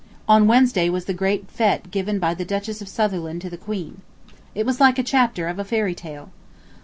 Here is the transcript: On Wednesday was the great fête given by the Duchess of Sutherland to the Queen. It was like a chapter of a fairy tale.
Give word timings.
On 0.27 0.47
Wednesday 0.47 0.89
was 0.89 1.05
the 1.05 1.13
great 1.13 1.55
fête 1.55 1.91
given 1.91 2.17
by 2.17 2.33
the 2.33 2.43
Duchess 2.43 2.81
of 2.81 2.87
Sutherland 2.89 3.39
to 3.43 3.51
the 3.51 3.55
Queen. 3.55 4.01
It 4.55 4.65
was 4.65 4.79
like 4.81 4.97
a 4.97 5.03
chapter 5.03 5.47
of 5.47 5.59
a 5.59 5.63
fairy 5.63 5.93
tale. 5.93 6.31